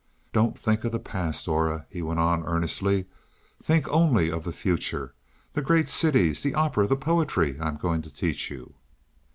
"Don't 0.33 0.57
think 0.57 0.83
of 0.83 0.91
the 0.91 0.97
past, 0.99 1.47
Aura," 1.47 1.85
he 1.91 2.01
went 2.01 2.19
on 2.19 2.43
earnestly. 2.43 3.05
"Think 3.61 3.87
only 3.89 4.31
of 4.31 4.43
the 4.45 4.51
future 4.51 5.13
the 5.53 5.61
great 5.61 5.89
cities, 5.89 6.41
the 6.41 6.55
opera, 6.55 6.87
the 6.87 6.95
poetry 6.97 7.59
I 7.59 7.67
am 7.67 7.77
going 7.77 8.01
to 8.01 8.09
teach 8.09 8.49
you." 8.49 8.73